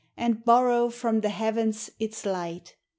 [0.17, 2.75] And borrow from the Heavens its light.